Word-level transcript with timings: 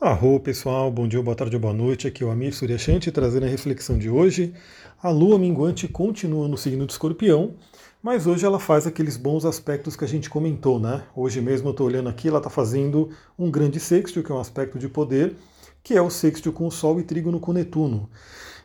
Arro 0.00 0.38
pessoal, 0.40 0.90
bom 0.90 1.06
dia, 1.08 1.22
boa 1.22 1.36
tarde, 1.36 1.56
boa 1.56 1.72
noite. 1.72 2.06
Aqui 2.06 2.22
é 2.22 2.26
o 2.26 2.30
Amir 2.30 2.52
Suryashanti 2.52 3.10
trazendo 3.12 3.46
a 3.46 3.48
reflexão 3.48 3.96
de 3.96 4.10
hoje. 4.10 4.52
A 5.00 5.08
lua 5.08 5.38
minguante 5.38 5.86
continua 5.86 6.48
no 6.48 6.58
signo 6.58 6.84
de 6.84 6.92
escorpião, 6.92 7.54
mas 8.02 8.26
hoje 8.26 8.44
ela 8.44 8.58
faz 8.58 8.86
aqueles 8.86 9.16
bons 9.16 9.44
aspectos 9.44 9.96
que 9.96 10.04
a 10.04 10.08
gente 10.08 10.28
comentou, 10.28 10.80
né? 10.80 11.04
Hoje 11.14 11.40
mesmo 11.40 11.68
eu 11.68 11.70
estou 11.70 11.86
olhando 11.86 12.08
aqui, 12.08 12.28
ela 12.28 12.38
está 12.38 12.50
fazendo 12.50 13.10
um 13.38 13.50
grande 13.50 13.78
sexto, 13.80 14.22
que 14.22 14.30
é 14.30 14.34
um 14.34 14.40
aspecto 14.40 14.78
de 14.78 14.88
poder, 14.88 15.36
que 15.82 15.94
é 15.94 16.02
o 16.02 16.10
sexto 16.10 16.52
com 16.52 16.66
o 16.66 16.72
Sol 16.72 16.98
e 17.00 17.04
trígono 17.04 17.40
com 17.40 17.52
Netuno. 17.52 18.10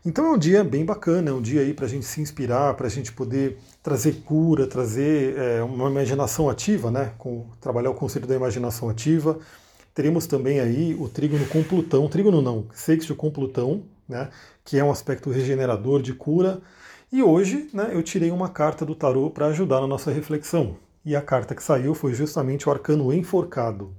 Então 0.04 0.26
é 0.26 0.32
um 0.32 0.38
dia 0.38 0.64
bem 0.64 0.84
bacana, 0.84 1.30
é 1.30 1.34
um 1.34 1.42
dia 1.42 1.62
aí 1.62 1.74
para 1.74 1.86
a 1.86 1.90
gente 1.90 2.06
se 2.06 2.20
inspirar, 2.20 2.74
para 2.74 2.88
a 2.88 2.90
gente 2.90 3.14
poder 3.14 3.58
trazer 3.84 4.24
cura, 4.26 4.66
trazer 4.66 5.38
é, 5.38 5.64
uma 5.64 5.90
imaginação 5.90 6.50
ativa, 6.50 6.90
né? 6.90 7.14
Com, 7.18 7.46
trabalhar 7.62 7.92
o 7.92 7.96
conceito 7.96 8.28
da 8.28 8.36
imaginação 8.36 8.90
ativa 8.90 9.40
Teremos 9.94 10.28
também 10.28 10.60
aí 10.60 10.96
o 11.00 11.10
trígono 11.10 11.46
com 11.48 11.64
Plutão, 11.64 12.08
trígono 12.08 12.42
não, 12.42 12.66
sexto 12.74 13.16
com 13.16 13.30
Plutão, 13.30 13.84
né, 14.08 14.30
que 14.64 14.78
é 14.78 14.84
um 14.84 14.92
aspecto 14.92 15.30
regenerador 15.30 16.02
de 16.02 16.14
cura. 16.14 16.62
E 17.12 17.24
hoje 17.24 17.70
né, 17.74 17.90
eu 17.92 18.04
tirei 18.04 18.32
uma 18.32 18.50
carta 18.50 18.86
do 18.86 18.96
tarô 18.96 19.30
para 19.30 19.48
ajudar 19.48 19.82
na 19.82 19.88
nossa 19.88 20.12
reflexão. 20.12 20.78
E 21.04 21.16
a 21.16 21.22
carta 21.22 21.56
que 21.56 21.64
saiu 21.64 21.94
foi 21.94 22.14
justamente 22.14 22.68
o 22.68 22.72
arcano 22.72 23.12
enforcado. 23.14 23.94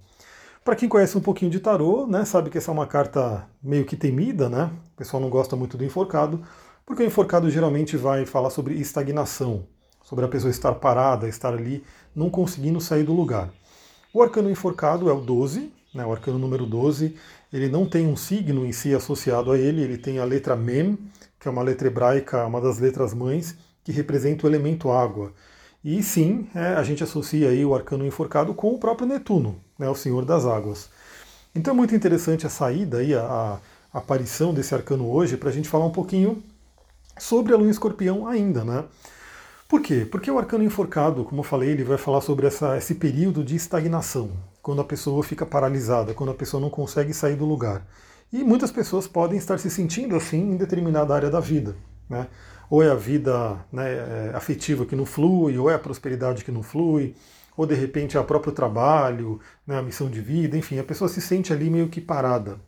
Para 0.65 0.77
quem 0.77 0.89
conhece 0.89 1.17
um 1.17 1.21
pouquinho 1.21 1.51
de 1.51 1.59
tarô, 1.59 2.07
né, 2.07 2.25
sabe 2.25 2.51
que 2.51 2.59
essa 2.59 2.71
é 2.71 2.75
uma 2.75 2.87
carta 2.87 3.49
meio 3.63 3.85
que 3.85 3.97
temida, 3.97 4.49
né? 4.49 4.71
O 4.93 4.97
pessoal 4.97 5.21
não 5.21 5.31
gosta 5.31 5.57
muito 5.57 5.77
do 5.77 5.85
enforcado, 5.85 6.43
porque 6.85 7.03
o 7.03 7.07
enforcado 7.07 7.51
geralmente 7.51 7.97
vai 7.97 8.27
falar 8.27 8.51
sobre 8.51 8.75
estagnação, 8.75 9.67
sobre 10.05 10.25
a 10.25 10.29
pessoa 10.29 10.51
estar 10.51 10.75
parada, 10.75 11.27
estar 11.27 11.55
ali, 11.55 11.83
não 12.15 12.29
conseguindo 12.29 12.81
sair 12.81 13.05
do 13.05 13.15
lugar. 13.15 13.49
O 14.13 14.23
arcano 14.23 14.51
enforcado 14.51 15.09
é 15.09 15.13
o 15.13 15.21
12, 15.21 15.73
né, 15.95 16.05
o 16.05 16.13
arcano 16.13 16.39
número 16.39 16.67
12, 16.67 17.17
ele 17.53 17.69
não 17.69 17.87
tem 17.87 18.07
um 18.07 18.17
signo 18.17 18.65
em 18.65 18.73
si 18.73 18.95
associado 18.95 19.51
a 19.53 19.59
ele, 19.59 19.83
ele 19.83 19.99
tem 19.99 20.19
a 20.19 20.25
letra 20.25 20.55
Mem, 20.55 20.99
que 21.39 21.49
é 21.49 21.51
uma 21.51 21.63
letra 21.63 21.89
hebraica, 21.89 22.47
uma 22.47 22.61
das 22.61 22.79
letras 22.79 23.13
mães, 23.15 23.57
que 23.83 23.93
representa 23.93 24.47
o 24.47 24.49
elemento 24.51 24.91
água. 24.91 25.33
E 25.83 26.03
sim, 26.03 26.49
é, 26.55 26.75
a 26.75 26.83
gente 26.83 27.03
associa 27.03 27.49
aí 27.49 27.65
o 27.65 27.75
arcano 27.75 28.07
enforcado 28.07 28.53
com 28.55 28.75
o 28.75 28.79
próprio 28.79 29.09
Netuno, 29.09 29.59
né, 29.79 29.89
o 29.89 29.95
senhor 29.95 30.25
das 30.25 30.45
águas. 30.45 30.91
Então 31.55 31.73
é 31.73 31.77
muito 31.77 31.95
interessante 31.95 32.47
a 32.47 32.51
saída 32.51 32.99
aí, 32.99 33.15
a, 33.15 33.59
a 33.93 33.99
aparição 33.99 34.55
desse 34.55 34.75
arcano 34.75 35.11
hoje, 35.11 35.37
para 35.37 35.49
a 35.49 35.53
gente 35.53 35.69
falar 35.69 35.87
um 35.87 35.91
pouquinho 35.91 36.43
sobre 37.19 37.53
a 37.53 37.57
lua 37.57 37.71
escorpião 37.71 38.27
ainda, 38.27 38.65
né? 38.65 38.85
Por 39.69 39.81
quê? 39.83 40.07
Porque 40.11 40.31
o 40.31 40.39
arcano 40.39 40.65
enforcado, 40.65 41.25
como 41.25 41.41
eu 41.41 41.45
falei, 41.45 41.71
ele 41.71 41.85
vai 41.85 41.97
falar 41.97 42.21
sobre 42.21 42.47
essa, 42.47 42.77
esse 42.77 42.95
período 42.97 43.45
de 43.45 43.55
estagnação, 43.57 44.31
quando 44.63 44.81
a 44.81 44.85
pessoa 44.85 45.23
fica 45.23 45.47
paralisada, 45.47 46.15
quando 46.15 46.31
a 46.31 46.35
pessoa 46.35 46.61
não 46.61 46.71
consegue 46.71 47.13
sair 47.13 47.37
do 47.37 47.45
lugar. 47.45 47.87
E 48.33 48.45
muitas 48.45 48.71
pessoas 48.71 49.09
podem 49.09 49.39
estar 49.39 49.59
se 49.59 49.71
sentindo 49.71 50.15
assim 50.15 50.53
em 50.53 50.57
determinada 50.57 51.15
área 51.15 51.31
da 51.31 51.41
vida. 51.41 51.75
Né? 52.09 52.27
Ou 52.69 52.83
é 52.83 52.91
a 52.91 52.95
vida 52.95 53.65
né, 53.73 53.93
é, 53.93 54.33
afetiva 54.35 54.87
que 54.87 54.95
não 54.95 55.05
flui, 55.05 55.59
ou 55.59 55.69
é 55.69 55.75
a 55.75 55.79
prosperidade 55.79 56.45
que 56.45 56.53
não 56.53 56.63
flui, 56.63 57.15
ou 57.57 57.67
de 57.67 57.75
repente 57.75 58.17
é 58.17 58.21
o 58.21 58.25
próprio 58.25 58.53
trabalho, 58.53 59.41
né, 59.67 59.79
a 59.79 59.83
missão 59.83 60.09
de 60.09 60.21
vida, 60.21 60.57
enfim, 60.57 60.79
a 60.79 60.85
pessoa 60.85 61.09
se 61.09 61.21
sente 61.21 61.53
ali 61.53 61.69
meio 61.69 61.89
que 61.89 62.01
parada. 62.01 62.61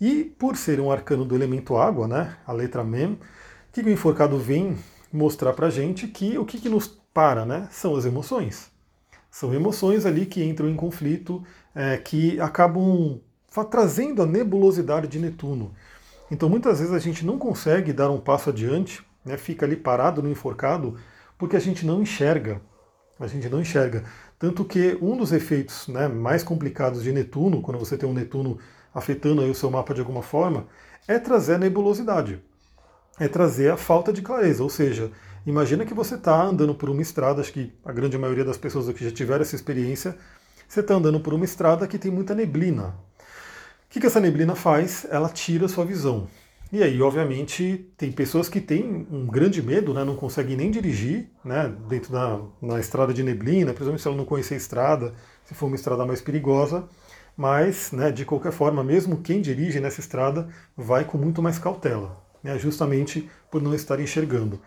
E 0.00 0.24
por 0.24 0.56
ser 0.56 0.80
um 0.80 0.90
arcano 0.90 1.24
do 1.24 1.34
elemento 1.34 1.76
água, 1.76 2.06
né, 2.06 2.36
a 2.46 2.52
letra 2.52 2.84
Mem, 2.84 3.12
o 3.12 3.18
que 3.72 3.80
o 3.80 3.90
enforcado 3.90 4.36
vem 4.38 4.76
mostrar 5.12 5.52
pra 5.52 5.70
gente 5.70 6.06
que 6.08 6.36
o 6.36 6.44
que, 6.44 6.60
que 6.60 6.68
nos 6.68 6.86
para 6.86 7.44
né, 7.46 7.68
são 7.70 7.96
as 7.96 8.04
emoções. 8.04 8.70
São 9.30 9.54
emoções 9.54 10.06
ali 10.06 10.26
que 10.26 10.42
entram 10.42 10.68
em 10.68 10.76
conflito, 10.76 11.44
é, 11.74 11.96
que 11.96 12.40
acabam 12.40 13.20
trazendo 13.70 14.22
a 14.22 14.26
nebulosidade 14.26 15.08
de 15.08 15.18
Netuno. 15.18 15.72
Então 16.30 16.48
muitas 16.48 16.78
vezes 16.78 16.94
a 16.94 16.98
gente 16.98 17.24
não 17.24 17.38
consegue 17.38 17.92
dar 17.92 18.10
um 18.10 18.20
passo 18.20 18.50
adiante, 18.50 19.02
né, 19.24 19.36
fica 19.36 19.64
ali 19.66 19.76
parado 19.76 20.22
no 20.22 20.30
enforcado, 20.30 20.96
porque 21.36 21.56
a 21.56 21.60
gente 21.60 21.84
não 21.86 22.02
enxerga. 22.02 22.60
A 23.18 23.26
gente 23.26 23.48
não 23.48 23.60
enxerga. 23.60 24.04
Tanto 24.38 24.64
que 24.64 24.96
um 25.02 25.16
dos 25.16 25.32
efeitos 25.32 25.88
né, 25.88 26.06
mais 26.06 26.42
complicados 26.42 27.02
de 27.02 27.12
Netuno, 27.12 27.60
quando 27.60 27.78
você 27.78 27.96
tem 27.96 28.08
um 28.08 28.14
Netuno 28.14 28.58
afetando 28.94 29.42
aí 29.42 29.50
o 29.50 29.54
seu 29.54 29.70
mapa 29.70 29.92
de 29.92 30.00
alguma 30.00 30.22
forma, 30.22 30.66
é 31.06 31.18
trazer 31.18 31.54
a 31.54 31.58
nebulosidade. 31.58 32.40
É 33.18 33.26
trazer 33.26 33.72
a 33.72 33.76
falta 33.76 34.12
de 34.12 34.22
clareza, 34.22 34.62
ou 34.62 34.70
seja, 34.70 35.10
Imagina 35.46 35.84
que 35.84 35.94
você 35.94 36.14
está 36.16 36.42
andando 36.42 36.74
por 36.74 36.90
uma 36.90 37.02
estrada, 37.02 37.40
acho 37.40 37.52
que 37.52 37.72
a 37.84 37.92
grande 37.92 38.18
maioria 38.18 38.44
das 38.44 38.56
pessoas 38.56 38.88
aqui 38.88 39.04
já 39.04 39.10
tiveram 39.10 39.42
essa 39.42 39.56
experiência. 39.56 40.16
Você 40.68 40.80
está 40.80 40.94
andando 40.94 41.20
por 41.20 41.32
uma 41.32 41.44
estrada 41.44 41.86
que 41.86 41.98
tem 41.98 42.10
muita 42.10 42.34
neblina. 42.34 42.94
O 43.88 43.90
que, 43.90 44.00
que 44.00 44.06
essa 44.06 44.20
neblina 44.20 44.54
faz? 44.54 45.06
Ela 45.10 45.28
tira 45.30 45.64
a 45.64 45.68
sua 45.68 45.84
visão. 45.84 46.28
E 46.70 46.82
aí, 46.82 47.00
obviamente, 47.00 47.90
tem 47.96 48.12
pessoas 48.12 48.46
que 48.46 48.60
têm 48.60 49.06
um 49.10 49.26
grande 49.26 49.62
medo, 49.62 49.94
né, 49.94 50.04
não 50.04 50.14
conseguem 50.14 50.54
nem 50.54 50.70
dirigir 50.70 51.30
né, 51.42 51.74
dentro 51.88 52.12
da 52.12 52.38
na 52.60 52.78
estrada 52.78 53.14
de 53.14 53.22
neblina, 53.22 53.72
principalmente 53.72 54.02
se 54.02 54.08
ela 54.08 54.16
não 54.16 54.26
conhecer 54.26 54.52
a 54.52 54.58
estrada, 54.58 55.14
se 55.46 55.54
for 55.54 55.66
uma 55.66 55.76
estrada 55.76 56.04
mais 56.04 56.20
perigosa. 56.20 56.86
Mas, 57.34 57.90
né, 57.92 58.10
de 58.10 58.26
qualquer 58.26 58.52
forma, 58.52 58.84
mesmo 58.84 59.22
quem 59.22 59.40
dirige 59.40 59.80
nessa 59.80 60.00
estrada 60.00 60.48
vai 60.76 61.04
com 61.06 61.16
muito 61.16 61.40
mais 61.40 61.58
cautela, 61.58 62.22
né, 62.42 62.58
justamente 62.58 63.30
por 63.50 63.62
não 63.62 63.74
estar 63.74 63.98
enxergando. 63.98 64.60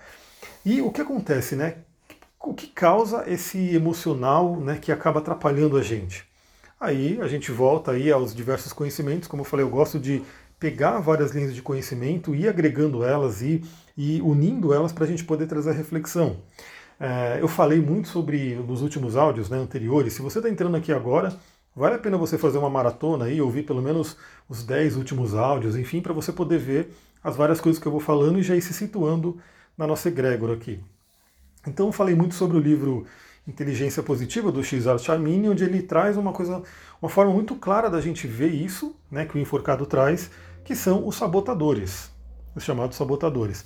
E 0.66 0.82
o 0.82 0.92
que 0.92 1.02
acontece, 1.02 1.56
né? 1.56 1.78
O 2.40 2.54
que 2.54 2.68
causa 2.68 3.24
esse 3.28 3.76
emocional 3.76 4.60
né, 4.60 4.78
que 4.80 4.92
acaba 4.92 5.20
atrapalhando 5.20 5.78
a 5.78 5.82
gente? 5.82 6.24
Aí 6.80 7.20
a 7.22 7.28
gente 7.28 7.52
volta 7.52 7.92
aí 7.92 8.12
aos 8.12 8.34
diversos 8.34 8.74
conhecimentos, 8.74 9.28
como 9.28 9.42
eu 9.42 9.46
falei, 9.46 9.66
eu 9.66 9.70
gosto 9.70 10.00
de 10.00 10.24
pegar 10.60 11.00
várias 11.00 11.32
linhas 11.32 11.56
de 11.56 11.62
conhecimento 11.62 12.36
e 12.36 12.48
agregando 12.48 13.04
elas 13.04 13.42
e, 13.42 13.64
e 13.98 14.22
unindo 14.22 14.74
elas 14.74 14.92
para 14.92 15.06
a 15.06 15.08
gente 15.08 15.24
poder 15.24 15.48
trazer 15.48 15.72
a 15.72 15.74
reflexão. 15.74 16.38
É, 17.00 17.40
eu 17.42 17.48
falei 17.48 17.80
muito 17.80 18.08
sobre 18.08 18.56
nos 18.56 18.84
últimos 18.84 19.16
áudios 19.16 19.50
né, 19.50 19.58
anteriores. 19.58 20.14
Se 20.14 20.22
você 20.22 20.38
está 20.38 20.50
entrando 20.50 20.78
aqui 20.78 20.92
agora, 20.92 21.36
vale 21.76 21.96
a 21.96 22.00
pena 22.00 22.18
você 22.18 22.38
fazer 22.38 22.60
uma 22.60 22.70
maratona 22.70 23.30
e 23.30 23.42
ouvir 23.42 23.64
pelo 23.64 23.82
menos 23.82 24.16
os 24.48 24.64
10 24.64 24.98
últimos 24.98 25.34
áudios, 25.34 25.76
enfim, 25.76 26.02
para 26.02 26.14
você 26.14 26.32
poder 26.32 26.60
ver 26.60 26.94
as 27.24 27.36
várias 27.36 27.60
coisas 27.60 27.82
que 27.82 27.88
eu 27.88 27.92
vou 27.92 28.02
falando 28.02 28.38
e 28.38 28.44
já 28.44 28.56
ir 28.56 28.62
se 28.62 28.74
situando 28.74 29.40
na 29.78 29.88
nossa 29.88 30.10
egrégora 30.10 30.54
aqui. 30.54 30.80
Então 31.68 31.88
eu 31.88 31.92
falei 31.92 32.16
muito 32.16 32.36
sobre 32.36 32.58
o 32.58 32.60
livro 32.60 33.06
Inteligência 33.48 34.04
Positiva 34.04 34.52
do 34.52 34.64
Cesar 34.64 34.98
Charmini, 35.00 35.50
onde 35.50 35.64
ele 35.64 35.82
traz 35.82 36.18
uma 36.18 36.32
coisa, 36.32 36.62
uma 37.02 37.10
forma 37.10 37.34
muito 37.34 37.56
clara 37.56 37.90
da 37.90 38.00
gente 38.00 38.28
ver 38.28 38.50
isso, 38.50 38.96
né, 39.10 39.26
que 39.26 39.36
o 39.36 39.40
enforcado 39.40 39.86
traz, 39.86 40.30
que 40.64 40.76
são 40.76 41.08
os 41.08 41.16
sabotadores, 41.16 42.12
os 42.56 42.64
chamados 42.64 42.98
sabotadores. 42.98 43.66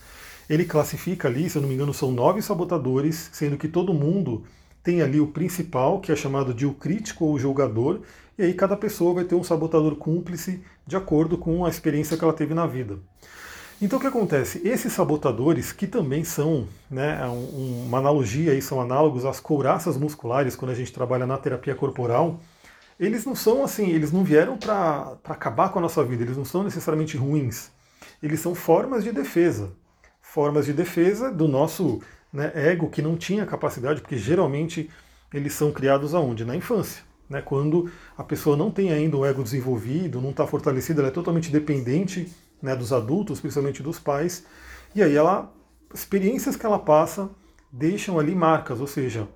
Ele 0.49 0.66
classifica 0.66 1.27
ali, 1.27 1.49
se 1.49 1.57
eu 1.57 1.61
não 1.61 1.69
me 1.69 1.75
engano, 1.75 1.93
são 1.93 2.11
nove 2.11 2.41
sabotadores, 2.41 3.29
sendo 3.33 3.57
que 3.57 3.67
todo 3.67 3.93
mundo 3.93 4.43
tem 4.83 5.01
ali 5.01 5.19
o 5.19 5.27
principal, 5.27 5.99
que 5.99 6.11
é 6.11 6.16
chamado 6.16 6.53
de 6.53 6.66
o 6.66 6.73
crítico 6.73 7.25
ou 7.25 7.33
o 7.33 7.39
julgador, 7.39 8.01
e 8.37 8.43
aí 8.43 8.53
cada 8.53 8.77
pessoa 8.77 9.16
vai 9.16 9.23
ter 9.23 9.35
um 9.35 9.43
sabotador 9.43 9.95
cúmplice 9.95 10.61
de 10.85 10.95
acordo 10.95 11.37
com 11.37 11.66
a 11.66 11.69
experiência 11.69 12.16
que 12.17 12.23
ela 12.23 12.33
teve 12.33 12.53
na 12.53 12.67
vida. 12.67 12.99
Então 13.81 14.00
o 14.00 14.02
que 14.02 14.08
acontece? 14.08 14.62
Esses 14.63 14.94
sabotadores, 14.94 15.74
que 15.74 15.86
também 15.86 16.24
são 16.24 16.68
né, 16.90 17.19
é 17.22 17.28
um, 17.28 17.86
uma 17.88 17.97
analogia, 17.97 18.53
aí, 18.53 18.62
são 18.62 18.80
análogos 18.80 19.25
às 19.25 19.40
couraças 19.40 19.97
musculares 19.97 20.56
quando 20.56 20.72
a 20.72 20.75
gente 20.75 20.94
trabalha 20.94 21.25
na 21.25 21.38
terapia 21.38 21.75
corporal, 21.75 22.40
eles 22.97 23.25
não 23.25 23.35
são 23.35 23.64
assim, 23.64 23.90
eles 23.90 24.14
não 24.14 24.24
vieram 24.24 24.58
para 24.58 25.18
acabar 25.25 25.69
com 25.69 25.80
a 25.80 25.81
nossa 25.81 26.02
vida, 26.06 26.24
eles 26.24 26.38
não 26.38 26.46
são 26.46 26.64
necessariamente 26.64 27.18
ruins. 27.18 27.69
Eles 28.24 28.40
são 28.40 28.56
formas 28.56 29.03
de 29.03 29.12
defesa. 29.12 29.74
Formas 30.22 30.66
de 30.66 30.74
defesa 30.74 31.30
do 31.30 31.47
nosso 31.47 32.02
né, 32.31 32.52
ego 32.56 32.90
que 32.90 33.02
não 33.02 33.18
tinha 33.18 33.46
capacidade, 33.46 34.00
porque 34.00 34.18
geralmente 34.18 34.90
eles 35.34 35.52
são 35.53 35.74
criados 35.74 36.16
aonde? 36.16 36.46
Na 36.46 36.56
infância. 36.56 37.03
Né, 37.30 37.41
quando 37.41 37.91
a 38.18 38.24
pessoa 38.24 38.56
não 38.56 38.72
tem 38.72 38.94
ainda 38.94 39.18
o 39.18 39.25
ego 39.25 39.44
desenvolvido, 39.44 40.22
não 40.22 40.30
está 40.30 40.47
fortalecida, 40.47 41.02
ela 41.02 41.09
é 41.09 41.11
totalmente 41.11 41.52
dependente 41.52 42.32
né, 42.61 42.75
dos 42.75 42.91
adultos, 42.91 43.40
principalmente 43.40 43.84
dos 43.84 43.99
pais, 43.99 44.46
e 44.93 45.03
aí 45.03 45.16
ela, 45.16 45.53
experiências 45.93 46.55
que 46.55 46.66
ela 46.66 46.79
passa 46.79 47.29
deixam 47.72 48.17
ali 48.17 48.34
marcas, 48.34 48.79
ou 48.79 48.87
seja, 48.87 49.28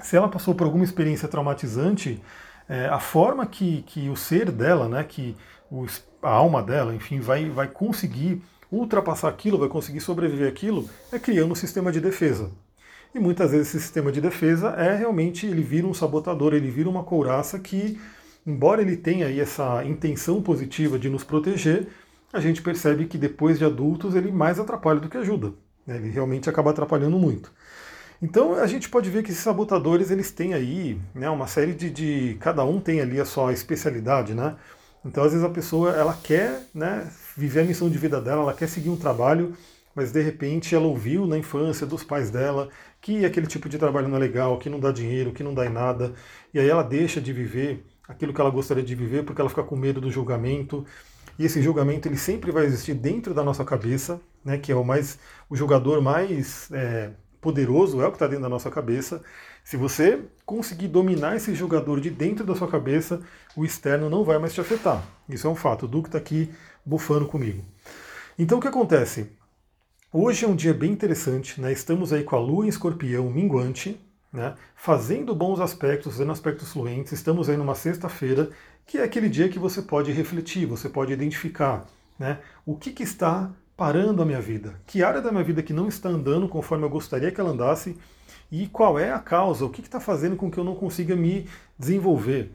se 0.00 0.16
ela 0.16 0.28
passou 0.28 0.54
por 0.54 0.64
alguma 0.64 0.84
experiência 0.84 1.28
traumatizante, 1.28 2.20
é, 2.68 2.86
a 2.86 2.98
forma 2.98 3.46
que, 3.46 3.82
que 3.82 4.08
o 4.08 4.16
ser 4.16 4.50
dela, 4.50 4.88
né, 4.88 5.04
que 5.04 5.36
o, 5.70 5.86
a 6.22 6.30
alma 6.30 6.62
dela, 6.62 6.94
enfim, 6.94 7.20
vai, 7.20 7.48
vai 7.48 7.68
conseguir 7.68 8.42
ultrapassar 8.70 9.28
aquilo, 9.28 9.58
vai 9.58 9.68
conseguir 9.68 10.00
sobreviver 10.00 10.48
aquilo, 10.48 10.88
é 11.12 11.18
criando 11.18 11.52
um 11.52 11.56
sistema 11.56 11.90
de 11.90 12.00
defesa. 12.00 12.50
E 13.14 13.18
muitas 13.18 13.50
vezes 13.50 13.68
esse 13.68 13.80
sistema 13.80 14.12
de 14.12 14.20
defesa 14.20 14.70
é 14.70 14.94
realmente, 14.94 15.46
ele 15.46 15.62
vira 15.62 15.86
um 15.86 15.94
sabotador, 15.94 16.54
ele 16.54 16.70
vira 16.70 16.88
uma 16.88 17.02
couraça 17.02 17.58
que, 17.58 18.00
embora 18.46 18.80
ele 18.80 18.96
tenha 18.96 19.26
aí 19.26 19.40
essa 19.40 19.84
intenção 19.84 20.40
positiva 20.40 20.96
de 20.98 21.08
nos 21.08 21.24
proteger, 21.24 21.88
a 22.32 22.40
gente 22.40 22.62
percebe 22.62 23.06
que 23.06 23.18
depois 23.18 23.58
de 23.58 23.64
adultos 23.64 24.14
ele 24.14 24.30
mais 24.30 24.58
atrapalha 24.58 25.00
do 25.00 25.08
que 25.08 25.16
ajuda. 25.16 25.52
Né? 25.86 25.96
Ele 25.96 26.10
realmente 26.10 26.48
acaba 26.48 26.70
atrapalhando 26.70 27.18
muito. 27.18 27.52
Então 28.22 28.54
a 28.54 28.66
gente 28.66 28.88
pode 28.88 29.08
ver 29.10 29.22
que 29.22 29.30
esses 29.30 29.42
sabotadores 29.42 30.10
eles 30.10 30.30
têm 30.30 30.54
aí 30.54 31.00
né, 31.14 31.28
uma 31.30 31.46
série 31.46 31.72
de, 31.72 31.90
de. 31.90 32.36
Cada 32.40 32.64
um 32.64 32.78
tem 32.78 33.00
ali 33.00 33.18
a 33.18 33.24
sua 33.24 33.52
especialidade. 33.52 34.34
Né? 34.34 34.54
Então, 35.04 35.24
às 35.24 35.32
vezes, 35.32 35.46
a 35.46 35.50
pessoa 35.50 35.92
ela 35.92 36.12
quer 36.22 36.62
né, 36.74 37.10
viver 37.36 37.60
a 37.60 37.64
missão 37.64 37.88
de 37.88 37.96
vida 37.96 38.20
dela, 38.20 38.42
ela 38.42 38.54
quer 38.54 38.68
seguir 38.68 38.90
um 38.90 38.96
trabalho, 38.96 39.54
mas 39.94 40.12
de 40.12 40.20
repente 40.22 40.74
ela 40.74 40.86
ouviu 40.86 41.26
na 41.26 41.38
infância 41.38 41.86
dos 41.86 42.04
pais 42.04 42.30
dela 42.30 42.68
que 43.00 43.24
aquele 43.24 43.46
tipo 43.46 43.68
de 43.68 43.78
trabalho 43.78 44.08
não 44.08 44.16
é 44.16 44.20
legal, 44.20 44.58
que 44.58 44.68
não 44.68 44.78
dá 44.78 44.92
dinheiro, 44.92 45.32
que 45.32 45.42
não 45.42 45.54
dá 45.54 45.64
em 45.64 45.70
nada, 45.70 46.12
e 46.52 46.60
aí 46.60 46.68
ela 46.68 46.82
deixa 46.82 47.18
de 47.18 47.32
viver 47.32 47.82
aquilo 48.06 48.34
que 48.34 48.40
ela 48.40 48.50
gostaria 48.50 48.82
de 48.82 48.94
viver 48.94 49.24
porque 49.24 49.40
ela 49.40 49.48
fica 49.48 49.62
com 49.62 49.74
medo 49.74 50.00
do 50.00 50.10
julgamento. 50.10 50.84
E 51.40 51.46
esse 51.46 51.62
julgamento 51.62 52.06
ele 52.06 52.18
sempre 52.18 52.52
vai 52.52 52.66
existir 52.66 52.92
dentro 52.92 53.32
da 53.32 53.42
nossa 53.42 53.64
cabeça, 53.64 54.20
né, 54.44 54.58
que 54.58 54.70
é 54.70 54.76
o 54.76 54.84
mais 54.84 55.18
o 55.48 55.56
jogador 55.56 56.02
mais 56.02 56.70
é, 56.70 57.12
poderoso 57.40 58.02
é 58.02 58.06
o 58.06 58.10
que 58.10 58.16
está 58.16 58.26
dentro 58.26 58.42
da 58.42 58.48
nossa 58.50 58.70
cabeça. 58.70 59.22
Se 59.64 59.74
você 59.74 60.22
conseguir 60.44 60.88
dominar 60.88 61.36
esse 61.36 61.54
jogador 61.54 61.98
de 61.98 62.10
dentro 62.10 62.44
da 62.44 62.54
sua 62.54 62.68
cabeça, 62.68 63.22
o 63.56 63.64
externo 63.64 64.10
não 64.10 64.22
vai 64.22 64.38
mais 64.38 64.52
te 64.52 64.60
afetar. 64.60 65.02
Isso 65.30 65.46
é 65.46 65.50
um 65.50 65.54
fato. 65.54 65.86
O 65.86 65.88
Duque 65.88 66.08
está 66.08 66.18
aqui 66.18 66.52
bufando 66.84 67.24
comigo. 67.24 67.64
Então 68.38 68.58
o 68.58 68.60
que 68.60 68.68
acontece? 68.68 69.30
Hoje 70.12 70.44
é 70.44 70.48
um 70.48 70.54
dia 70.54 70.74
bem 70.74 70.92
interessante, 70.92 71.58
né? 71.58 71.72
Estamos 71.72 72.12
aí 72.12 72.22
com 72.22 72.36
a 72.36 72.38
Lua 72.38 72.66
em 72.66 72.68
Escorpião 72.68 73.30
minguante, 73.30 73.98
né? 74.30 74.56
Fazendo 74.76 75.34
bons 75.34 75.58
aspectos, 75.58 76.12
fazendo 76.12 76.32
aspectos 76.32 76.70
fluentes. 76.70 77.12
Estamos 77.12 77.48
aí 77.48 77.56
numa 77.56 77.74
sexta-feira, 77.74 78.50
que 78.90 78.98
é 78.98 79.04
aquele 79.04 79.28
dia 79.28 79.48
que 79.48 79.56
você 79.56 79.80
pode 79.80 80.10
refletir, 80.10 80.66
você 80.66 80.88
pode 80.88 81.12
identificar, 81.12 81.86
né? 82.18 82.40
O 82.66 82.74
que, 82.74 82.90
que 82.90 83.04
está 83.04 83.48
parando 83.76 84.20
a 84.20 84.26
minha 84.26 84.40
vida? 84.40 84.74
Que 84.84 85.04
área 85.04 85.22
da 85.22 85.30
minha 85.30 85.44
vida 85.44 85.62
que 85.62 85.72
não 85.72 85.86
está 85.86 86.08
andando 86.08 86.48
conforme 86.48 86.84
eu 86.84 86.90
gostaria 86.90 87.30
que 87.30 87.40
ela 87.40 87.50
andasse? 87.50 87.96
E 88.50 88.66
qual 88.66 88.98
é 88.98 89.12
a 89.12 89.20
causa? 89.20 89.64
O 89.64 89.70
que 89.70 89.80
está 89.80 90.00
fazendo 90.00 90.34
com 90.34 90.50
que 90.50 90.58
eu 90.58 90.64
não 90.64 90.74
consiga 90.74 91.14
me 91.14 91.48
desenvolver? 91.78 92.50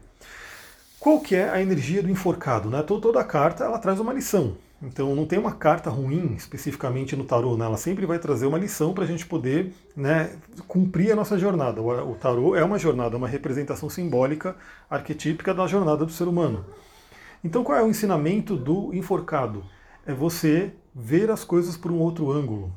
Qual 1.00 1.20
que 1.20 1.34
é 1.34 1.48
a 1.48 1.62
energia 1.62 2.02
do 2.02 2.10
enforcado? 2.10 2.68
Né? 2.68 2.82
Toda 2.82 3.24
carta 3.24 3.64
ela 3.64 3.78
traz 3.78 3.98
uma 3.98 4.12
lição. 4.12 4.58
Então 4.82 5.14
não 5.14 5.24
tem 5.24 5.38
uma 5.38 5.52
carta 5.52 5.88
ruim 5.88 6.34
especificamente 6.34 7.16
no 7.16 7.24
tarô, 7.24 7.56
né? 7.56 7.64
ela 7.64 7.78
sempre 7.78 8.04
vai 8.04 8.18
trazer 8.18 8.44
uma 8.46 8.58
lição 8.58 8.92
para 8.92 9.04
a 9.04 9.06
gente 9.06 9.24
poder 9.24 9.72
né, 9.96 10.36
cumprir 10.68 11.12
a 11.12 11.16
nossa 11.16 11.38
jornada. 11.38 11.80
O 11.80 12.14
tarô 12.14 12.54
é 12.54 12.62
uma 12.62 12.78
jornada, 12.78 13.16
uma 13.16 13.26
representação 13.26 13.88
simbólica, 13.88 14.54
arquetípica 14.88 15.54
da 15.54 15.66
jornada 15.66 16.04
do 16.04 16.12
ser 16.12 16.28
humano. 16.28 16.66
Então 17.42 17.64
qual 17.64 17.78
é 17.78 17.82
o 17.82 17.88
ensinamento 17.88 18.54
do 18.54 18.92
enforcado? 18.92 19.64
É 20.04 20.12
você 20.12 20.72
ver 20.94 21.30
as 21.30 21.42
coisas 21.42 21.76
por 21.76 21.90
um 21.90 21.98
outro 21.98 22.30
ângulo. 22.30 22.72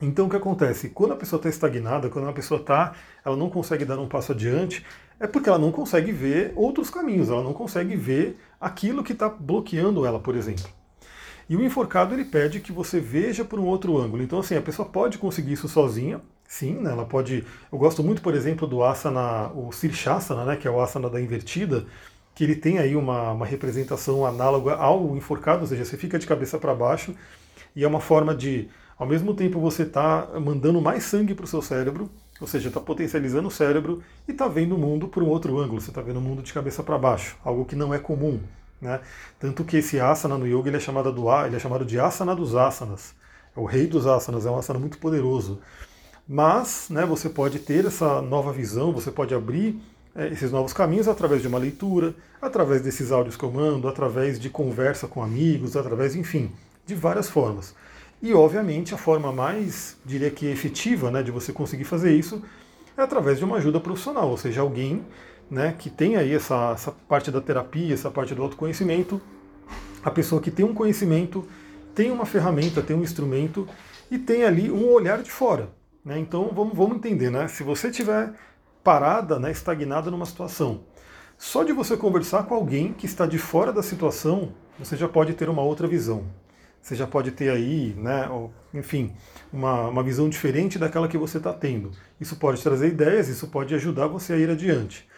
Então 0.00 0.26
o 0.26 0.30
que 0.30 0.36
acontece? 0.36 0.90
Quando 0.90 1.12
a 1.12 1.16
pessoa 1.16 1.38
está 1.38 1.48
estagnada, 1.48 2.08
quando 2.08 2.28
a 2.28 2.32
pessoa 2.32 2.60
está, 2.60 2.94
ela 3.24 3.36
não 3.36 3.50
consegue 3.50 3.84
dar 3.84 3.98
um 3.98 4.08
passo 4.08 4.30
adiante, 4.30 4.84
é 5.18 5.26
porque 5.26 5.48
ela 5.48 5.58
não 5.58 5.72
consegue 5.72 6.12
ver 6.12 6.52
outros 6.54 6.88
caminhos, 6.88 7.30
ela 7.30 7.42
não 7.42 7.52
consegue 7.52 7.96
ver 7.96 8.38
aquilo 8.60 9.02
que 9.02 9.12
está 9.12 9.28
bloqueando 9.28 10.06
ela, 10.06 10.20
por 10.20 10.36
exemplo. 10.36 10.83
E 11.48 11.56
o 11.56 11.62
enforcado 11.62 12.14
ele 12.14 12.24
pede 12.24 12.60
que 12.60 12.72
você 12.72 13.00
veja 13.00 13.44
por 13.44 13.58
um 13.58 13.66
outro 13.66 13.98
ângulo. 13.98 14.22
Então, 14.22 14.38
assim, 14.38 14.56
a 14.56 14.62
pessoa 14.62 14.88
pode 14.88 15.18
conseguir 15.18 15.52
isso 15.52 15.68
sozinha, 15.68 16.20
sim, 16.48 16.74
né? 16.74 16.90
ela 16.90 17.04
pode. 17.04 17.44
Eu 17.70 17.78
gosto 17.78 18.02
muito, 18.02 18.22
por 18.22 18.34
exemplo, 18.34 18.66
do 18.66 18.82
asana, 18.82 19.50
o 19.54 19.70
Sirshasana, 19.72 20.44
né? 20.44 20.56
que 20.56 20.66
é 20.66 20.70
o 20.70 20.80
asana 20.80 21.10
da 21.10 21.20
invertida, 21.20 21.84
que 22.34 22.44
ele 22.44 22.56
tem 22.56 22.78
aí 22.78 22.96
uma, 22.96 23.32
uma 23.32 23.46
representação 23.46 24.24
análoga 24.24 24.74
ao 24.74 25.16
enforcado, 25.16 25.62
ou 25.62 25.66
seja, 25.66 25.84
você 25.84 25.96
fica 25.96 26.18
de 26.18 26.26
cabeça 26.26 26.58
para 26.58 26.74
baixo, 26.74 27.14
e 27.76 27.84
é 27.84 27.88
uma 27.88 28.00
forma 28.00 28.34
de, 28.34 28.68
ao 28.98 29.06
mesmo 29.06 29.34
tempo, 29.34 29.60
você 29.60 29.82
está 29.82 30.28
mandando 30.40 30.80
mais 30.80 31.04
sangue 31.04 31.34
para 31.34 31.44
o 31.44 31.48
seu 31.48 31.62
cérebro, 31.62 32.10
ou 32.40 32.46
seja, 32.46 32.68
está 32.68 32.80
potencializando 32.80 33.48
o 33.48 33.50
cérebro 33.50 34.02
e 34.26 34.32
está 34.32 34.48
vendo 34.48 34.74
o 34.74 34.78
mundo 34.78 35.08
por 35.08 35.22
um 35.22 35.28
outro 35.28 35.60
ângulo, 35.60 35.80
você 35.80 35.90
está 35.90 36.02
vendo 36.02 36.18
o 36.18 36.22
mundo 36.22 36.42
de 36.42 36.52
cabeça 36.52 36.82
para 36.82 36.98
baixo, 36.98 37.36
algo 37.44 37.64
que 37.64 37.76
não 37.76 37.94
é 37.94 37.98
comum. 37.98 38.40
Né? 38.84 39.00
Tanto 39.40 39.64
que 39.64 39.78
esse 39.78 39.98
asana 39.98 40.36
no 40.36 40.46
yoga 40.46 40.68
ele 40.68 40.76
é, 40.76 40.80
chamado 40.80 41.10
do, 41.10 41.32
ele 41.46 41.56
é 41.56 41.58
chamado 41.58 41.86
de 41.86 41.98
asana 41.98 42.36
dos 42.36 42.54
asanas. 42.54 43.14
É 43.56 43.58
o 43.58 43.64
rei 43.64 43.86
dos 43.86 44.06
asanas, 44.06 44.44
é 44.44 44.50
um 44.50 44.58
asana 44.58 44.78
muito 44.78 44.98
poderoso. 44.98 45.58
Mas 46.28 46.88
né, 46.90 47.06
você 47.06 47.30
pode 47.30 47.60
ter 47.60 47.86
essa 47.86 48.20
nova 48.20 48.52
visão, 48.52 48.92
você 48.92 49.10
pode 49.10 49.34
abrir 49.34 49.80
é, 50.14 50.28
esses 50.28 50.52
novos 50.52 50.74
caminhos 50.74 51.08
através 51.08 51.40
de 51.40 51.48
uma 51.48 51.58
leitura, 51.58 52.14
através 52.42 52.82
desses 52.82 53.10
áudios 53.10 53.36
que 53.36 53.44
eu 53.44 53.50
mando, 53.50 53.88
através 53.88 54.38
de 54.38 54.50
conversa 54.50 55.08
com 55.08 55.22
amigos, 55.22 55.76
através, 55.76 56.14
enfim, 56.14 56.52
de 56.84 56.94
várias 56.94 57.30
formas. 57.30 57.74
E, 58.22 58.34
obviamente, 58.34 58.94
a 58.94 58.98
forma 58.98 59.32
mais, 59.32 59.96
diria 60.04 60.30
que 60.30 60.46
efetiva 60.46 61.10
né, 61.10 61.22
de 61.22 61.30
você 61.30 61.54
conseguir 61.54 61.84
fazer 61.84 62.14
isso 62.14 62.42
é 62.96 63.02
através 63.02 63.38
de 63.38 63.44
uma 63.44 63.56
ajuda 63.56 63.80
profissional, 63.80 64.28
ou 64.28 64.36
seja, 64.36 64.60
alguém 64.60 65.04
né, 65.50 65.74
que 65.78 65.90
tem 65.90 66.16
aí 66.16 66.34
essa, 66.34 66.72
essa 66.72 66.92
parte 66.92 67.30
da 67.30 67.40
terapia, 67.40 67.94
essa 67.94 68.10
parte 68.10 68.34
do 68.34 68.42
autoconhecimento, 68.42 69.20
a 70.02 70.10
pessoa 70.10 70.40
que 70.40 70.50
tem 70.50 70.64
um 70.64 70.74
conhecimento, 70.74 71.46
tem 71.94 72.10
uma 72.10 72.26
ferramenta, 72.26 72.82
tem 72.82 72.96
um 72.96 73.02
instrumento 73.02 73.66
e 74.10 74.18
tem 74.18 74.44
ali 74.44 74.70
um 74.70 74.88
olhar 74.88 75.22
de 75.22 75.30
fora. 75.30 75.70
Né? 76.04 76.18
Então 76.18 76.50
vamos, 76.54 76.76
vamos 76.76 76.96
entender, 76.96 77.30
né? 77.30 77.48
Se 77.48 77.62
você 77.62 77.88
estiver 77.88 78.32
parada, 78.82 79.38
né, 79.38 79.50
estagnada 79.50 80.10
numa 80.10 80.26
situação, 80.26 80.82
só 81.38 81.64
de 81.64 81.72
você 81.72 81.96
conversar 81.96 82.44
com 82.44 82.54
alguém 82.54 82.92
que 82.92 83.06
está 83.06 83.24
de 83.24 83.38
fora 83.38 83.72
da 83.72 83.82
situação, 83.82 84.52
você 84.78 84.96
já 84.96 85.08
pode 85.08 85.32
ter 85.32 85.48
uma 85.48 85.62
outra 85.62 85.88
visão. 85.88 86.24
Você 86.82 86.94
já 86.94 87.06
pode 87.06 87.30
ter 87.30 87.48
aí, 87.48 87.94
né, 87.96 88.28
enfim, 88.74 89.14
uma, 89.50 89.88
uma 89.88 90.02
visão 90.02 90.28
diferente 90.28 90.78
daquela 90.78 91.08
que 91.08 91.16
você 91.16 91.38
está 91.38 91.50
tendo. 91.50 91.92
Isso 92.20 92.36
pode 92.36 92.62
trazer 92.62 92.88
ideias, 92.88 93.28
isso 93.28 93.48
pode 93.48 93.74
ajudar 93.74 94.06
você 94.06 94.34
a 94.34 94.36
ir 94.36 94.50
adiante. 94.50 95.08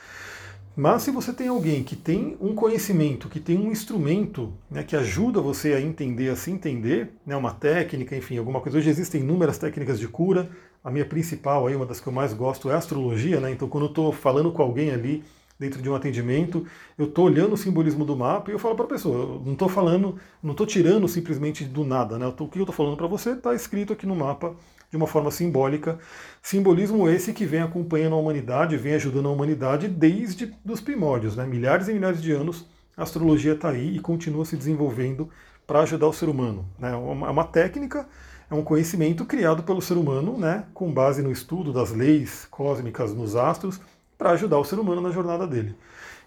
Mas 0.76 1.04
se 1.04 1.10
você 1.10 1.32
tem 1.32 1.48
alguém 1.48 1.82
que 1.82 1.96
tem 1.96 2.36
um 2.38 2.54
conhecimento, 2.54 3.30
que 3.30 3.40
tem 3.40 3.56
um 3.56 3.72
instrumento 3.72 4.52
né, 4.70 4.82
que 4.82 4.94
ajuda 4.94 5.40
você 5.40 5.72
a 5.72 5.80
entender, 5.80 6.28
a 6.28 6.36
se 6.36 6.50
entender, 6.50 7.14
né, 7.24 7.34
uma 7.34 7.50
técnica, 7.50 8.14
enfim, 8.14 8.36
alguma 8.36 8.60
coisa. 8.60 8.76
Hoje 8.76 8.90
existem 8.90 9.22
inúmeras 9.22 9.56
técnicas 9.56 9.98
de 9.98 10.06
cura. 10.06 10.50
A 10.84 10.90
minha 10.90 11.06
principal, 11.06 11.66
aí, 11.66 11.74
uma 11.74 11.86
das 11.86 11.98
que 11.98 12.06
eu 12.06 12.12
mais 12.12 12.34
gosto, 12.34 12.68
é 12.68 12.74
a 12.74 12.76
astrologia. 12.76 13.40
Né? 13.40 13.52
Então, 13.52 13.66
quando 13.68 13.84
eu 13.84 13.88
estou 13.88 14.12
falando 14.12 14.52
com 14.52 14.60
alguém 14.60 14.90
ali 14.90 15.24
dentro 15.58 15.80
de 15.80 15.88
um 15.88 15.94
atendimento, 15.94 16.66
eu 16.98 17.06
estou 17.06 17.24
olhando 17.24 17.54
o 17.54 17.56
simbolismo 17.56 18.04
do 18.04 18.14
mapa 18.14 18.50
e 18.50 18.54
eu 18.54 18.58
falo 18.58 18.76
para 18.76 18.84
a 18.84 18.88
pessoa, 18.88 19.40
não 19.42 19.54
estou 19.54 19.70
falando, 19.70 20.16
não 20.42 20.50
estou 20.50 20.66
tirando 20.66 21.08
simplesmente 21.08 21.64
do 21.64 21.84
nada. 21.84 22.18
Né? 22.18 22.30
Tô, 22.36 22.44
o 22.44 22.48
que 22.48 22.58
eu 22.58 22.64
estou 22.64 22.76
falando 22.76 22.98
para 22.98 23.06
você 23.06 23.30
está 23.30 23.54
escrito 23.54 23.94
aqui 23.94 24.06
no 24.06 24.14
mapa 24.14 24.54
de 24.90 24.96
uma 24.96 25.06
forma 25.06 25.30
simbólica. 25.30 25.98
Simbolismo 26.42 27.08
esse 27.08 27.32
que 27.32 27.44
vem 27.44 27.60
acompanhando 27.60 28.14
a 28.14 28.18
humanidade, 28.18 28.76
vem 28.76 28.94
ajudando 28.94 29.28
a 29.28 29.32
humanidade 29.32 29.88
desde 29.88 30.54
os 30.64 30.80
primórdios, 30.80 31.36
né? 31.36 31.46
milhares 31.46 31.88
e 31.88 31.92
milhares 31.92 32.22
de 32.22 32.32
anos. 32.32 32.66
A 32.96 33.02
astrologia 33.02 33.52
está 33.52 33.70
aí 33.70 33.96
e 33.96 34.00
continua 34.00 34.44
se 34.44 34.56
desenvolvendo 34.56 35.28
para 35.66 35.80
ajudar 35.80 36.06
o 36.06 36.12
ser 36.12 36.28
humano. 36.28 36.64
Né? 36.78 36.92
É 36.92 36.96
uma 36.96 37.44
técnica, 37.44 38.08
é 38.50 38.54
um 38.54 38.62
conhecimento 38.62 39.24
criado 39.24 39.62
pelo 39.62 39.82
ser 39.82 39.94
humano, 39.94 40.38
né? 40.38 40.64
com 40.72 40.92
base 40.92 41.22
no 41.22 41.30
estudo 41.30 41.72
das 41.72 41.92
leis 41.92 42.46
cósmicas 42.50 43.12
nos 43.12 43.36
astros, 43.36 43.80
para 44.16 44.30
ajudar 44.30 44.58
o 44.58 44.64
ser 44.64 44.78
humano 44.78 45.00
na 45.00 45.10
jornada 45.10 45.46
dele. 45.46 45.74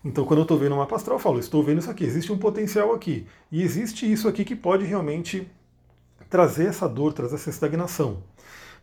Então, 0.03 0.23
quando 0.23 0.39
eu 0.39 0.43
estou 0.43 0.57
vendo 0.57 0.73
uma 0.73 0.83
mapa 0.83 0.95
astral, 0.95 1.17
eu 1.17 1.21
falo: 1.21 1.39
estou 1.39 1.63
vendo 1.63 1.79
isso 1.79 1.91
aqui, 1.91 2.05
existe 2.05 2.31
um 2.31 2.37
potencial 2.37 2.93
aqui. 2.93 3.25
E 3.51 3.61
existe 3.61 4.09
isso 4.09 4.27
aqui 4.27 4.45
que 4.45 4.55
pode 4.55 4.85
realmente 4.85 5.49
trazer 6.29 6.67
essa 6.67 6.87
dor, 6.87 7.13
trazer 7.13 7.35
essa 7.35 7.49
estagnação. 7.49 8.23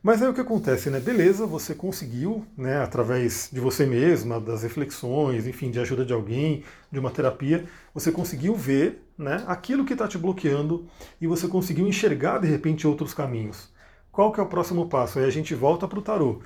Mas 0.03 0.23
aí 0.23 0.29
o 0.29 0.35
que 0.35 0.41
acontece, 0.41 0.91
né? 0.91 1.01
Beleza, 1.01 1.47
você 1.47 1.75
conseguiu, 1.75 2.47
né, 2.57 2.79
através 2.79 3.49
de 3.53 3.59
você 3.59 3.85
mesma, 3.87 4.39
das 4.39 4.63
reflexões, 4.63 5.47
enfim, 5.47 5.71
de 5.71 5.81
ajuda 5.81 6.05
de 6.05 6.13
alguém, 6.13 6.63
de 6.93 6.99
uma 6.99 7.11
terapia, 7.11 7.65
você 7.93 8.13
conseguiu 8.13 8.55
ver 8.55 9.03
né, 9.19 9.43
aquilo 9.47 9.85
que 9.85 9.95
está 9.95 10.07
te 10.07 10.19
bloqueando 10.19 10.87
e 11.21 11.27
você 11.27 11.49
conseguiu 11.49 11.89
enxergar 11.89 12.39
de 12.39 12.47
repente 12.47 12.87
outros 12.87 13.15
caminhos. 13.15 13.69
Qual 14.13 14.33
que 14.33 14.39
é 14.39 14.43
o 14.43 14.47
próximo 14.47 14.89
passo? 14.89 15.19
Aí 15.19 15.25
a 15.25 15.31
gente 15.31 15.55
volta 15.55 15.89
para 15.89 15.99
o 15.99 16.03
tarô. 16.03 16.41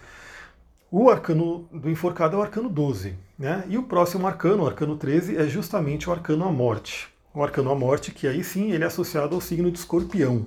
O 0.91 1.09
arcano 1.09 1.69
do 1.71 1.89
enforcado 1.91 2.37
é 2.37 2.39
o 2.39 2.43
arcano 2.43 2.69
12, 2.69 3.15
né? 3.39 3.65
E 3.69 3.79
o 3.79 3.83
próximo 3.85 4.27
arcano, 4.27 4.65
o 4.65 4.67
arcano 4.67 4.97
13, 4.97 5.37
é 5.37 5.47
justamente 5.47 6.09
o 6.09 6.13
arcano 6.13 6.45
à 6.45 6.51
morte. 6.51 7.09
O 7.33 7.43
arcano 7.45 7.71
à 7.71 7.75
morte, 7.77 8.11
que 8.11 8.27
aí 8.27 8.43
sim 8.43 8.73
ele 8.73 8.83
é 8.83 8.87
associado 8.89 9.35
ao 9.37 9.41
signo 9.41 9.71
de 9.71 9.79
escorpião. 9.79 10.45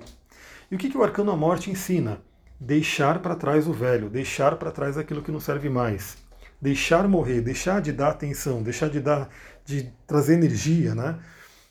E 0.74 0.76
o 0.76 0.78
que, 0.78 0.90
que 0.90 0.98
o 0.98 1.04
arcano 1.04 1.30
à 1.30 1.36
morte 1.36 1.70
ensina? 1.70 2.20
deixar 2.58 3.20
para 3.20 3.36
trás 3.36 3.68
o 3.68 3.72
velho, 3.72 4.10
deixar 4.10 4.56
para 4.56 4.72
trás 4.72 4.98
aquilo 4.98 5.22
que 5.22 5.30
não 5.30 5.38
serve 5.38 5.68
mais, 5.68 6.16
deixar 6.60 7.06
morrer, 7.06 7.40
deixar 7.40 7.80
de 7.80 7.92
dar 7.92 8.08
atenção, 8.08 8.60
deixar 8.60 8.90
de 8.90 8.98
dar, 8.98 9.28
de 9.64 9.92
trazer 10.04 10.34
energia, 10.34 10.92
né? 10.92 11.20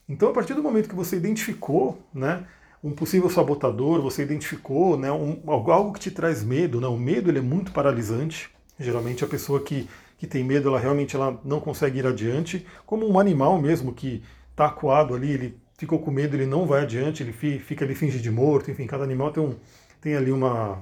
Então, 0.07 0.29
a 0.29 0.31
partir 0.31 0.53
do 0.53 0.63
momento 0.63 0.87
que 0.87 0.95
você 0.95 1.17
identificou, 1.17 2.01
né, 2.13 2.45
um 2.81 2.91
possível 2.91 3.29
sabotador, 3.29 4.01
você 4.01 4.23
identificou, 4.23 4.97
né, 4.97 5.11
um, 5.11 5.41
algo 5.51 5.91
que 5.91 5.99
te 5.99 6.11
traz 6.11 6.41
medo, 6.41 6.79
né? 6.79 6.87
O 6.87 6.97
medo 6.97 7.29
ele 7.29 7.39
é 7.39 7.41
muito 7.41 7.73
paralisante. 7.73 8.49
Geralmente 8.79 9.21
a 9.21 9.27
pessoa 9.27 9.59
que, 9.59 9.89
que 10.17 10.25
tem 10.25 10.45
medo, 10.45 10.69
ela 10.69 10.79
realmente 10.79 11.13
ela 11.13 11.37
não 11.43 11.59
consegue 11.59 11.99
ir 11.99 12.07
adiante, 12.07 12.65
como 12.85 13.05
um 13.05 13.19
animal 13.19 13.61
mesmo 13.61 13.91
que 13.91 14.23
está 14.51 14.67
acuado 14.67 15.13
ali, 15.13 15.29
ele 15.29 15.62
ficou 15.77 15.99
com 15.99 16.11
medo, 16.11 16.35
ele 16.35 16.45
não 16.45 16.65
vai 16.65 16.81
adiante, 16.81 17.23
ele 17.23 17.33
fica 17.33 17.83
ali 17.83 17.95
finge 17.95 18.19
de 18.19 18.31
morto, 18.31 18.71
enfim, 18.71 18.85
cada 18.85 19.03
animal 19.03 19.31
tem 19.31 19.43
um, 19.43 19.55
tem 20.01 20.15
ali 20.15 20.31
uma, 20.31 20.79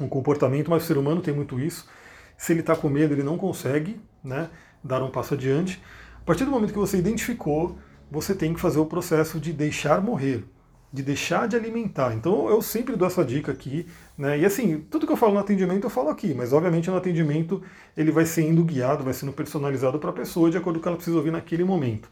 um 0.00 0.08
comportamento, 0.08 0.70
mas 0.70 0.84
o 0.84 0.86
ser 0.86 0.98
humano 0.98 1.20
tem 1.20 1.34
muito 1.34 1.58
isso. 1.58 1.88
Se 2.36 2.52
ele 2.52 2.60
está 2.60 2.74
com 2.74 2.88
medo, 2.88 3.14
ele 3.14 3.22
não 3.22 3.38
consegue 3.38 4.00
né, 4.22 4.50
dar 4.82 5.02
um 5.02 5.10
passo 5.10 5.34
adiante. 5.34 5.80
A 6.20 6.24
partir 6.24 6.44
do 6.44 6.50
momento 6.50 6.72
que 6.72 6.78
você 6.78 6.98
identificou, 6.98 7.78
você 8.10 8.34
tem 8.34 8.52
que 8.52 8.60
fazer 8.60 8.78
o 8.78 8.86
processo 8.86 9.40
de 9.40 9.52
deixar 9.52 10.00
morrer, 10.00 10.44
de 10.92 11.02
deixar 11.02 11.48
de 11.48 11.56
alimentar. 11.56 12.14
Então 12.14 12.48
eu 12.48 12.60
sempre 12.60 12.94
dou 12.94 13.08
essa 13.08 13.24
dica 13.24 13.50
aqui, 13.50 13.86
né? 14.18 14.38
E 14.38 14.44
assim, 14.44 14.84
tudo 14.90 15.06
que 15.06 15.12
eu 15.12 15.16
falo 15.16 15.32
no 15.34 15.40
atendimento 15.40 15.84
eu 15.84 15.90
falo 15.90 16.10
aqui, 16.10 16.34
mas 16.34 16.52
obviamente 16.52 16.90
no 16.90 16.96
atendimento 16.96 17.62
ele 17.96 18.12
vai 18.12 18.26
sendo 18.26 18.62
guiado, 18.64 19.02
vai 19.02 19.14
sendo 19.14 19.32
personalizado 19.32 19.98
para 19.98 20.10
a 20.10 20.12
pessoa 20.12 20.50
de 20.50 20.58
acordo 20.58 20.76
com 20.76 20.80
o 20.80 20.82
que 20.82 20.88
ela 20.88 20.96
precisa 20.96 21.16
ouvir 21.16 21.30
naquele 21.30 21.64
momento. 21.64 22.08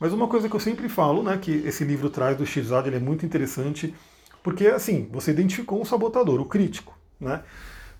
Mas 0.00 0.14
uma 0.14 0.26
coisa 0.26 0.48
que 0.48 0.56
eu 0.56 0.60
sempre 0.60 0.88
falo, 0.88 1.22
né, 1.22 1.36
que 1.36 1.52
esse 1.66 1.84
livro 1.84 2.08
traz 2.08 2.34
do 2.34 2.46
Shizad, 2.46 2.86
ele 2.86 2.96
é 2.96 3.00
muito 3.00 3.26
interessante, 3.26 3.94
porque 4.42 4.66
assim, 4.68 5.06
você 5.12 5.30
identificou 5.30 5.78
um 5.78 5.84
sabotador, 5.84 6.40
o 6.40 6.46
crítico, 6.46 6.98
né? 7.20 7.42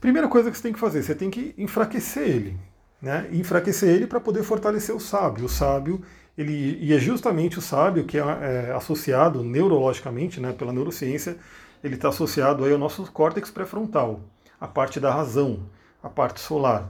Primeira 0.01 0.27
coisa 0.27 0.51
que 0.51 0.57
você 0.57 0.63
tem 0.63 0.73
que 0.73 0.79
fazer, 0.79 1.03
você 1.03 1.15
tem 1.15 1.31
que 1.31 1.55
enfraquecer 1.59 2.27
ele, 2.27 2.57
né? 3.03 3.29
enfraquecer 3.31 3.91
ele 3.91 4.07
para 4.07 4.19
poder 4.19 4.43
fortalecer 4.43 4.97
o 4.97 4.99
sábio. 4.99 5.45
O 5.45 5.49
sábio, 5.49 6.01
ele, 6.39 6.79
e 6.81 6.95
é 6.95 6.99
justamente 6.99 7.59
o 7.59 7.63
sábio 7.63 8.05
que 8.05 8.17
é, 8.17 8.23
é 8.23 8.73
associado 8.75 9.45
neurologicamente, 9.45 10.41
né, 10.41 10.55
pela 10.55 10.73
neurociência, 10.73 11.37
ele 11.85 11.97
está 11.97 12.09
associado 12.09 12.65
aí 12.65 12.73
ao 12.73 12.79
nosso 12.79 13.13
córtex 13.13 13.51
pré-frontal, 13.51 14.21
a 14.59 14.67
parte 14.67 14.99
da 14.99 15.13
razão, 15.13 15.61
a 16.03 16.09
parte 16.09 16.41
solar. 16.41 16.89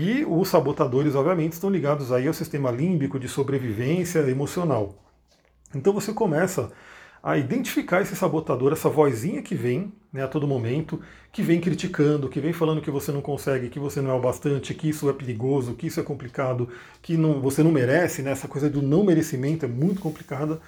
E 0.00 0.24
os 0.24 0.46
sabotadores, 0.46 1.16
obviamente, 1.16 1.54
estão 1.54 1.68
ligados 1.68 2.12
aí 2.12 2.28
ao 2.28 2.32
sistema 2.32 2.70
límbico 2.70 3.18
de 3.18 3.26
sobrevivência 3.26 4.20
emocional. 4.30 4.94
Então 5.74 5.92
você 5.92 6.12
começa 6.12 6.70
a 7.20 7.36
identificar 7.36 8.00
esse 8.00 8.14
sabotador, 8.14 8.72
essa 8.72 8.88
vozinha 8.88 9.42
que 9.42 9.56
vem 9.56 9.92
né, 10.12 10.22
a 10.22 10.28
todo 10.28 10.46
momento, 10.46 11.00
que 11.32 11.42
vem 11.42 11.60
criticando, 11.60 12.28
que 12.28 12.38
vem 12.38 12.52
falando 12.52 12.80
que 12.80 12.92
você 12.92 13.10
não 13.10 13.20
consegue, 13.20 13.68
que 13.68 13.80
você 13.80 14.00
não 14.00 14.12
é 14.12 14.14
o 14.14 14.20
bastante, 14.20 14.72
que 14.72 14.88
isso 14.88 15.10
é 15.10 15.12
perigoso, 15.12 15.74
que 15.74 15.88
isso 15.88 15.98
é 15.98 16.02
complicado, 16.04 16.68
que 17.02 17.16
não, 17.16 17.40
você 17.40 17.64
não 17.64 17.72
merece, 17.72 18.22
né, 18.22 18.30
essa 18.30 18.46
coisa 18.46 18.70
do 18.70 18.80
não 18.80 19.02
merecimento 19.02 19.64
é 19.64 19.68
muito 19.68 20.00
complicada. 20.00 20.60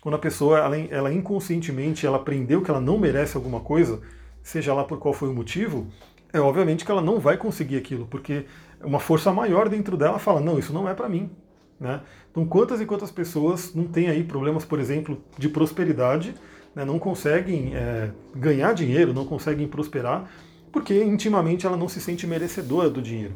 Quando 0.00 0.16
a 0.16 0.18
pessoa, 0.18 0.58
ela, 0.58 0.76
ela 0.76 1.14
inconscientemente, 1.14 2.04
ela 2.04 2.16
aprendeu 2.16 2.60
que 2.60 2.70
ela 2.72 2.80
não 2.80 2.98
merece 2.98 3.36
alguma 3.36 3.60
coisa, 3.60 4.00
seja 4.42 4.74
lá 4.74 4.82
por 4.82 4.98
qual 4.98 5.14
foi 5.14 5.28
o 5.28 5.32
motivo, 5.32 5.86
é 6.32 6.40
obviamente 6.40 6.84
que 6.84 6.90
ela 6.90 7.02
não 7.02 7.20
vai 7.20 7.36
conseguir 7.36 7.76
aquilo, 7.76 8.06
porque 8.06 8.46
uma 8.84 9.00
força 9.00 9.32
maior 9.32 9.68
dentro 9.68 9.96
dela 9.96 10.18
fala, 10.18 10.40
não, 10.40 10.58
isso 10.58 10.72
não 10.72 10.88
é 10.88 10.94
para 10.94 11.08
mim, 11.08 11.30
né? 11.78 12.00
Então, 12.30 12.46
quantas 12.46 12.80
e 12.80 12.86
quantas 12.86 13.10
pessoas 13.10 13.74
não 13.74 13.84
têm 13.84 14.08
aí 14.08 14.24
problemas, 14.24 14.64
por 14.64 14.80
exemplo, 14.80 15.22
de 15.38 15.48
prosperidade, 15.48 16.34
né, 16.74 16.84
não 16.84 16.98
conseguem 16.98 17.74
é, 17.74 18.10
ganhar 18.34 18.72
dinheiro, 18.72 19.12
não 19.12 19.26
conseguem 19.26 19.68
prosperar, 19.68 20.30
porque 20.72 21.04
intimamente 21.04 21.66
ela 21.66 21.76
não 21.76 21.88
se 21.88 22.00
sente 22.00 22.26
merecedora 22.26 22.88
do 22.88 23.02
dinheiro. 23.02 23.34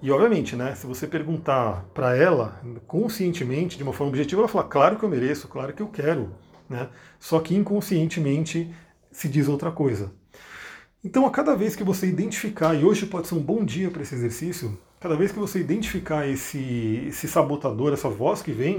E 0.00 0.10
obviamente, 0.10 0.54
né, 0.54 0.74
se 0.74 0.86
você 0.86 1.06
perguntar 1.06 1.84
para 1.92 2.16
ela 2.16 2.60
conscientemente, 2.86 3.76
de 3.76 3.82
uma 3.82 3.92
forma 3.92 4.10
objetiva, 4.10 4.42
ela 4.42 4.48
fala: 4.48 4.64
claro 4.64 4.96
que 4.96 5.04
eu 5.04 5.08
mereço, 5.08 5.48
claro 5.48 5.72
que 5.72 5.82
eu 5.82 5.88
quero. 5.88 6.32
Né? 6.68 6.88
Só 7.18 7.40
que 7.40 7.54
inconscientemente 7.54 8.72
se 9.10 9.28
diz 9.28 9.48
outra 9.48 9.70
coisa. 9.70 10.12
Então, 11.06 11.24
a 11.24 11.30
cada 11.30 11.54
vez 11.54 11.76
que 11.76 11.84
você 11.84 12.08
identificar, 12.08 12.74
e 12.74 12.84
hoje 12.84 13.06
pode 13.06 13.28
ser 13.28 13.36
um 13.36 13.40
bom 13.40 13.64
dia 13.64 13.92
para 13.92 14.02
esse 14.02 14.12
exercício, 14.12 14.76
cada 14.98 15.14
vez 15.14 15.30
que 15.30 15.38
você 15.38 15.60
identificar 15.60 16.26
esse, 16.26 17.04
esse 17.06 17.28
sabotador, 17.28 17.92
essa 17.92 18.08
voz 18.08 18.42
que 18.42 18.50
vem, 18.50 18.78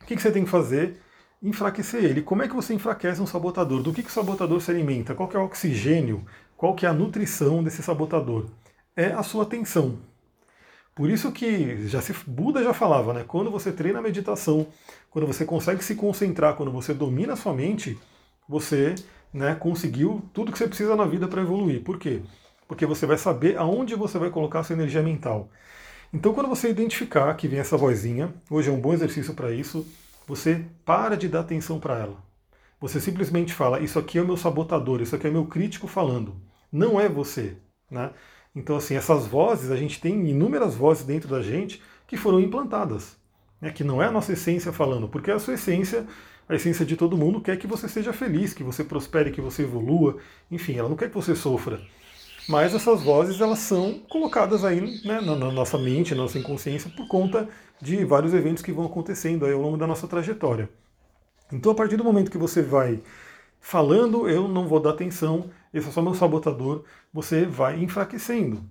o 0.00 0.04
que, 0.06 0.14
que 0.14 0.22
você 0.22 0.30
tem 0.30 0.44
que 0.44 0.50
fazer? 0.50 0.98
Enfraquecer 1.42 2.04
ele. 2.04 2.22
Como 2.22 2.44
é 2.44 2.48
que 2.48 2.54
você 2.54 2.74
enfraquece 2.74 3.20
um 3.20 3.26
sabotador? 3.26 3.82
Do 3.82 3.92
que, 3.92 4.04
que 4.04 4.08
o 4.08 4.12
sabotador 4.12 4.60
se 4.60 4.70
alimenta? 4.70 5.16
Qual 5.16 5.28
que 5.28 5.36
é 5.36 5.40
o 5.40 5.42
oxigênio? 5.42 6.24
Qual 6.56 6.76
que 6.76 6.86
é 6.86 6.88
a 6.88 6.92
nutrição 6.92 7.60
desse 7.60 7.82
sabotador? 7.82 8.46
É 8.94 9.06
a 9.06 9.24
sua 9.24 9.42
atenção. 9.42 9.98
Por 10.94 11.10
isso 11.10 11.32
que 11.32 11.88
já 11.88 12.00
se, 12.00 12.12
Buda 12.24 12.62
já 12.62 12.72
falava, 12.72 13.12
né? 13.12 13.24
Quando 13.26 13.50
você 13.50 13.72
treina 13.72 13.98
a 13.98 14.02
meditação, 14.02 14.68
quando 15.10 15.26
você 15.26 15.44
consegue 15.44 15.82
se 15.82 15.96
concentrar, 15.96 16.54
quando 16.54 16.70
você 16.70 16.94
domina 16.94 17.32
a 17.32 17.36
sua 17.36 17.52
mente, 17.52 17.98
você 18.48 18.94
né, 19.32 19.54
conseguiu 19.54 20.22
tudo 20.32 20.52
que 20.52 20.58
você 20.58 20.68
precisa 20.68 20.94
na 20.96 21.04
vida 21.04 21.26
para 21.26 21.42
evoluir. 21.42 21.82
Por 21.82 21.98
quê? 21.98 22.22
porque 22.72 22.86
você 22.86 23.04
vai 23.04 23.18
saber 23.18 23.58
aonde 23.58 23.94
você 23.94 24.18
vai 24.18 24.30
colocar 24.30 24.60
a 24.60 24.64
sua 24.64 24.72
energia 24.72 25.02
mental. 25.02 25.50
Então, 26.10 26.32
quando 26.32 26.48
você 26.48 26.70
identificar 26.70 27.34
que 27.34 27.46
vem 27.46 27.58
essa 27.58 27.76
vozinha, 27.76 28.32
hoje 28.48 28.70
é 28.70 28.72
um 28.72 28.80
bom 28.80 28.94
exercício 28.94 29.34
para 29.34 29.52
isso, 29.52 29.86
você 30.26 30.64
para 30.82 31.14
de 31.14 31.28
dar 31.28 31.40
atenção 31.40 31.78
para 31.78 31.98
ela. 31.98 32.16
Você 32.80 32.98
simplesmente 32.98 33.52
fala: 33.52 33.80
Isso 33.80 33.98
aqui 33.98 34.16
é 34.16 34.22
o 34.22 34.26
meu 34.26 34.38
sabotador, 34.38 35.02
isso 35.02 35.14
aqui 35.14 35.26
é 35.26 35.30
o 35.30 35.32
meu 35.34 35.44
crítico 35.44 35.86
falando. 35.86 36.34
Não 36.72 36.98
é 36.98 37.10
você. 37.10 37.58
Né? 37.90 38.10
Então, 38.56 38.76
assim, 38.76 38.94
essas 38.94 39.26
vozes, 39.26 39.70
a 39.70 39.76
gente 39.76 40.00
tem 40.00 40.26
inúmeras 40.26 40.74
vozes 40.74 41.04
dentro 41.04 41.28
da 41.28 41.42
gente 41.42 41.82
que 42.06 42.16
foram 42.16 42.40
implantadas. 42.40 43.18
Né? 43.60 43.70
Que 43.70 43.84
não 43.84 44.02
é 44.02 44.06
a 44.06 44.12
nossa 44.12 44.32
essência 44.32 44.72
falando, 44.72 45.08
porque 45.08 45.30
a 45.30 45.38
sua 45.38 45.54
essência, 45.54 46.06
a 46.48 46.54
essência 46.54 46.84
de 46.84 46.96
todo 46.96 47.16
mundo, 47.16 47.40
quer 47.40 47.56
que 47.56 47.66
você 47.66 47.88
seja 47.88 48.12
feliz, 48.12 48.52
que 48.52 48.62
você 48.62 48.84
prospere, 48.84 49.30
que 49.30 49.40
você 49.40 49.62
evolua. 49.62 50.18
Enfim, 50.50 50.76
ela 50.76 50.88
não 50.88 50.96
quer 50.96 51.08
que 51.08 51.14
você 51.14 51.34
sofra. 51.34 51.80
Mas 52.48 52.74
essas 52.74 53.02
vozes 53.02 53.40
elas 53.40 53.60
são 53.60 54.00
colocadas 54.08 54.64
aí 54.64 54.80
né, 55.04 55.20
na, 55.20 55.36
na, 55.36 55.52
nossa 55.52 55.78
mente, 55.78 56.14
na 56.14 56.22
nossa 56.22 56.38
inconsciência, 56.38 56.90
por 56.90 57.06
conta 57.06 57.48
de 57.80 58.04
vários 58.04 58.34
eventos 58.34 58.62
que 58.62 58.72
vão 58.72 58.86
acontecendo 58.86 59.46
aí 59.46 59.52
ao 59.52 59.60
longo 59.60 59.76
da 59.76 59.86
nossa 59.86 60.08
trajetória. 60.08 60.68
Então, 61.52 61.72
a 61.72 61.74
partir 61.74 61.96
do 61.96 62.04
momento 62.04 62.30
que 62.30 62.38
você 62.38 62.62
vai 62.62 63.00
falando, 63.60 64.28
eu 64.28 64.48
não 64.48 64.66
vou 64.66 64.80
dar 64.80 64.90
atenção, 64.90 65.50
esse 65.72 65.88
é 65.88 65.92
só 65.92 66.02
meu 66.02 66.14
sabotador, 66.14 66.84
você 67.12 67.44
vai 67.44 67.78
enfraquecendo. 67.80 68.62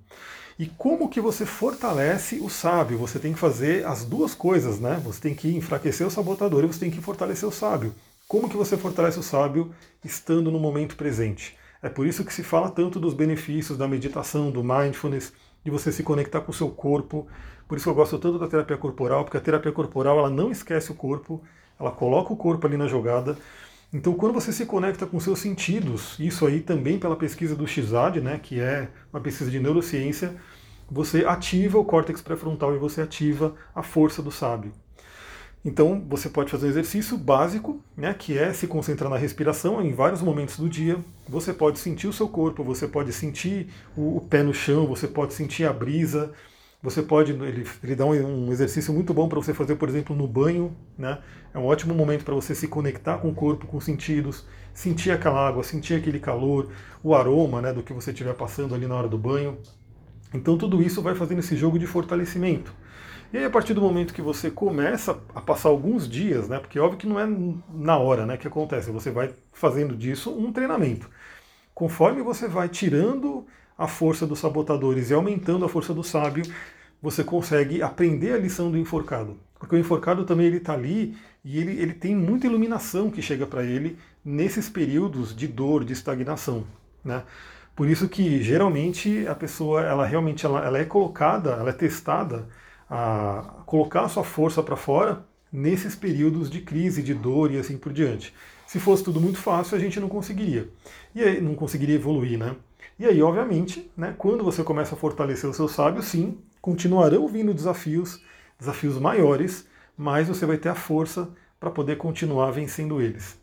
E 0.60 0.66
como 0.66 1.10
que 1.10 1.22
você 1.22 1.46
fortalece 1.46 2.40
o 2.42 2.50
sábio? 2.50 2.98
Você 2.98 3.20
tem 3.20 3.34
que 3.34 3.40
fazer 3.40 3.86
as 3.86 4.06
duas 4.06 4.36
coisas, 4.36 4.80
né? 4.80 5.02
Você 5.04 5.22
tem 5.22 5.36
que 5.36 5.56
enfraquecer 5.56 6.06
o 6.06 6.12
sabotador 6.12 6.64
e 6.64 6.68
você 6.68 6.80
tem 6.80 6.92
que 6.92 7.02
fortalecer 7.02 7.48
o 7.48 7.52
sábio. 7.52 7.94
Como 8.28 8.50
que 8.50 8.58
você 8.58 8.78
fortalece 8.78 9.20
o 9.20 9.24
sábio 9.24 9.74
estando 10.04 10.52
no 10.52 10.60
momento 10.60 10.96
presente? 10.96 11.58
É 11.82 11.90
por 11.90 12.06
isso 12.06 12.24
que 12.24 12.34
se 12.34 12.44
fala 12.44 12.70
tanto 12.70 13.00
dos 13.00 13.14
benefícios 13.14 13.78
da 13.78 13.88
meditação, 13.88 14.52
do 14.52 14.64
mindfulness, 14.64 15.34
de 15.64 15.72
você 15.72 15.92
se 15.92 16.04
conectar 16.04 16.42
com 16.42 16.52
o 16.52 16.56
seu 16.56 16.70
corpo. 16.70 17.28
Por 17.68 17.78
isso 17.78 17.90
eu 17.90 17.96
gosto 17.96 18.20
tanto 18.20 18.38
da 18.38 18.48
terapia 18.48 18.78
corporal, 18.78 19.24
porque 19.24 19.38
a 19.38 19.42
terapia 19.42 19.72
corporal 19.72 20.20
ela 20.20 20.30
não 20.30 20.52
esquece 20.52 20.92
o 20.92 20.96
corpo, 20.96 21.42
ela 21.80 21.92
coloca 21.92 22.32
o 22.32 22.38
corpo 22.38 22.68
ali 22.68 22.78
na 22.78 22.88
jogada. 22.88 23.38
Então, 23.94 24.14
quando 24.14 24.34
você 24.34 24.54
se 24.54 24.66
conecta 24.66 25.06
com 25.06 25.20
seus 25.20 25.40
sentidos, 25.40 26.18
isso 26.18 26.46
aí 26.46 26.62
também 26.62 26.98
pela 26.98 27.16
pesquisa 27.16 27.56
do 27.56 27.68
Xad, 27.68 28.18
né, 28.18 28.40
que 28.42 28.60
é 28.60 28.90
uma 29.12 29.20
pesquisa 29.20 29.52
de 29.52 29.60
neurociência, 29.60 30.36
você 30.90 31.26
ativa 31.26 31.78
o 31.78 31.86
córtex 31.86 32.22
pré-frontal 32.22 32.74
e 32.74 32.78
você 32.78 33.02
ativa 33.02 33.54
a 33.76 33.84
força 33.84 34.22
do 34.22 34.32
sábio. 34.32 34.72
Então 35.64 36.04
você 36.10 36.28
pode 36.28 36.50
fazer 36.50 36.68
um 36.68 36.70
exercício 36.70 37.18
básico, 37.18 37.82
né, 37.96 38.14
que 38.14 38.38
é 38.38 38.52
se 38.52 38.66
concentrar 38.66 39.10
na 39.10 39.18
respiração 39.18 39.82
em 39.82 39.94
vários 39.94 40.22
momentos 40.22 40.58
do 40.58 40.68
dia. 40.68 40.98
Você 41.30 41.54
pode 41.54 41.78
sentir 41.78 42.08
o 42.08 42.14
seu 42.14 42.28
corpo, 42.28 42.64
você 42.64 42.88
pode 42.88 43.14
sentir 43.14 43.68
o, 43.96 44.22
pé 44.22 44.42
no 44.42 44.54
chão, 44.54 44.88
você 44.88 45.08
pode 45.08 45.34
sentir 45.34 45.66
a 45.66 45.74
brisa. 45.74 46.34
Você 46.84 47.04
pode, 47.04 47.32
ele, 47.32 47.68
ele 47.84 47.96
dá 47.96 48.06
um, 48.06 48.48
um 48.48 48.52
exercício 48.52 48.92
muito 48.92 49.14
bom 49.14 49.30
para 49.30 49.40
você 49.40 49.54
fazer, 49.54 49.76
por 49.76 49.88
exemplo, 49.88 50.16
no 50.16 50.28
banho. 50.28 50.76
Né? 50.98 51.20
É 51.54 51.60
um 51.60 51.66
ótimo 51.66 51.94
momento 51.94 52.26
para 52.26 52.34
você 52.34 52.56
se 52.56 52.68
conectar 52.68 53.20
com 53.20 53.30
o 53.30 53.36
corpo, 53.36 53.68
com 53.68 53.78
os 53.78 53.84
sentidos, 53.84 54.46
sentir 54.74 55.12
aquela 55.12 55.48
água, 55.48 55.64
sentir 55.64 55.94
aquele 55.94 56.20
calor, 56.20 56.72
o 57.04 57.14
aroma 57.14 57.62
né, 57.62 57.72
do 57.72 57.84
que 57.84 57.94
você 57.94 58.12
estiver 58.12 58.34
passando 58.34 58.74
ali 58.74 58.88
na 58.88 58.96
hora 58.96 59.08
do 59.08 59.18
banho. 59.18 59.60
Então 60.34 60.58
tudo 60.58 60.82
isso 60.82 61.02
vai 61.02 61.14
fazendo 61.14 61.40
esse 61.40 61.56
jogo 61.56 61.78
de 61.78 61.86
fortalecimento. 61.86 62.74
E 63.34 63.38
aí, 63.38 63.46
a 63.46 63.50
partir 63.50 63.74
do 63.74 63.82
momento 63.82 64.14
que 64.14 64.22
você 64.22 64.52
começa 64.52 65.18
a 65.34 65.40
passar 65.40 65.70
alguns 65.70 66.10
dias, 66.10 66.50
né? 66.50 66.60
Porque 66.60 66.78
óbvio 66.78 66.98
que 66.98 67.08
não 67.08 67.18
é 67.18 67.26
na 67.74 67.98
hora 67.98 68.26
né, 68.26 68.36
que 68.36 68.46
acontece, 68.46 68.92
você 68.92 69.10
vai 69.10 69.34
fazendo 69.54 69.96
disso 69.96 70.36
um 70.38 70.52
treinamento. 70.52 71.10
Conforme 71.74 72.22
você 72.22 72.48
vai 72.50 72.68
tirando 72.68 73.46
a 73.82 73.88
força 73.88 74.28
dos 74.28 74.38
sabotadores 74.38 75.10
e 75.10 75.14
aumentando 75.16 75.66
a 75.66 75.70
força 75.70 75.92
do 75.92 76.04
sábio, 76.04 76.46
você 77.02 77.24
consegue 77.24 77.82
aprender 77.82 78.32
a 78.32 78.38
lição 78.38 78.70
do 78.70 78.78
enforcado. 78.78 79.40
Porque 79.58 79.76
o 79.76 79.80
enforcado 79.80 80.24
também 80.24 80.46
ele 80.46 80.58
está 80.58 80.74
ali 80.74 81.18
e 81.44 81.58
ele, 81.58 81.82
ele 81.82 81.94
tem 81.94 82.16
muita 82.16 82.46
iluminação 82.46 83.10
que 83.10 83.24
chega 83.24 83.48
para 83.48 83.64
ele 83.64 83.98
nesses 84.24 84.70
períodos 84.70 85.36
de 85.36 85.48
dor, 85.48 85.84
de 85.84 85.94
estagnação. 85.94 86.64
Né? 87.04 87.24
Por 87.76 87.90
isso 87.90 88.08
que 88.08 88.44
geralmente 88.44 89.26
a 89.28 89.34
pessoa 89.34 89.82
ela 89.82 90.06
realmente 90.06 90.46
ela, 90.46 90.64
ela 90.64 90.78
é 90.78 90.86
colocada, 90.86 91.54
ela 91.54 91.72
é 91.72 91.74
testada 91.74 92.48
a 92.88 93.64
colocar 93.66 94.02
a 94.02 94.10
sua 94.10 94.24
força 94.24 94.62
para 94.62 94.76
fora 94.76 95.26
nesses 95.52 95.96
períodos 95.96 96.52
de 96.52 96.62
crise, 96.62 97.02
de 97.02 97.16
dor 97.16 97.52
e 97.52 97.58
assim 97.58 97.78
por 97.78 97.92
diante. 97.92 98.32
Se 98.72 98.80
fosse 98.80 99.04
tudo 99.04 99.20
muito 99.20 99.38
fácil, 99.38 99.76
a 99.76 99.80
gente 99.82 100.00
não 100.00 100.08
conseguiria. 100.08 100.70
E 101.14 101.22
aí 101.22 101.42
não 101.42 101.56
conseguiria 101.56 101.96
evoluir, 101.96 102.40
né? 102.40 102.56
E 102.98 103.06
aí, 103.06 103.22
obviamente, 103.22 103.92
né, 103.98 104.16
quando 104.18 104.46
você 104.46 104.64
começa 104.64 104.96
a 104.96 104.98
fortalecer 104.98 105.50
o 105.50 105.54
seu 105.54 105.68
sábio, 105.68 106.02
sim, 106.02 106.38
continuarão 106.62 107.28
vindo 107.28 107.54
desafios, 107.54 108.24
desafios 108.58 108.98
maiores, 108.98 109.68
mas 109.98 110.30
você 110.30 110.46
vai 110.46 110.56
ter 110.56 110.70
a 110.70 110.74
força 110.74 111.28
para 111.60 111.70
poder 111.70 111.98
continuar 111.98 112.50
vencendo 112.52 113.02
eles. 113.02 113.38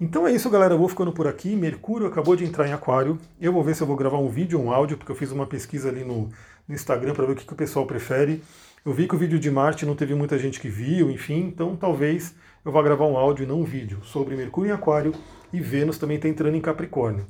Então 0.00 0.26
é 0.26 0.32
isso, 0.32 0.48
galera. 0.48 0.72
Eu 0.72 0.78
vou 0.78 0.88
ficando 0.88 1.12
por 1.12 1.26
aqui. 1.26 1.54
Mercúrio 1.54 2.06
acabou 2.06 2.34
de 2.34 2.46
entrar 2.46 2.66
em 2.66 2.72
Aquário. 2.72 3.18
Eu 3.38 3.52
vou 3.52 3.62
ver 3.62 3.76
se 3.76 3.82
eu 3.82 3.86
vou 3.86 3.94
gravar 3.94 4.20
um 4.20 4.30
vídeo 4.30 4.58
ou 4.58 4.64
um 4.64 4.72
áudio, 4.72 4.96
porque 4.96 5.12
eu 5.12 5.16
fiz 5.16 5.30
uma 5.32 5.46
pesquisa 5.46 5.90
ali 5.90 6.02
no, 6.02 6.30
no 6.66 6.74
Instagram 6.74 7.12
para 7.12 7.26
ver 7.26 7.32
o 7.32 7.36
que, 7.36 7.44
que 7.44 7.52
o 7.52 7.56
pessoal 7.56 7.84
prefere. 7.84 8.42
Eu 8.86 8.94
vi 8.94 9.06
que 9.06 9.14
o 9.14 9.18
vídeo 9.18 9.38
de 9.38 9.50
Marte 9.50 9.84
não 9.84 9.94
teve 9.94 10.14
muita 10.14 10.38
gente 10.38 10.58
que 10.58 10.70
viu, 10.70 11.10
enfim, 11.10 11.40
então 11.40 11.76
talvez 11.76 12.34
eu 12.64 12.70
vou 12.70 12.82
gravar 12.82 13.06
um 13.06 13.16
áudio 13.16 13.44
e 13.44 13.46
não 13.46 13.60
um 13.60 13.64
vídeo 13.64 14.00
sobre 14.04 14.36
Mercúrio 14.36 14.70
em 14.70 14.72
Aquário 14.72 15.12
e 15.52 15.60
Vênus 15.60 15.98
também 15.98 16.16
está 16.16 16.28
entrando 16.28 16.56
em 16.56 16.60
Capricórnio. 16.60 17.26